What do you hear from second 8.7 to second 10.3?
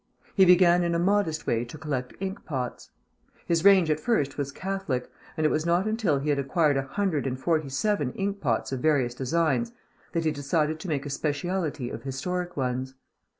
of various designs that